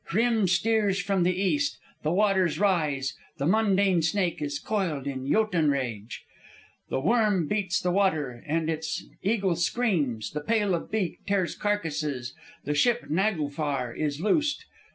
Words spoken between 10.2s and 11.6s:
the pale of beak tears